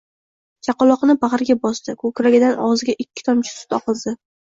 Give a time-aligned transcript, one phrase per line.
[0.67, 1.97] Chaqaloqni bag'riga bosdi.
[2.01, 4.21] Ko'kragidan og'ziga ikki tomchi sut oqizdi.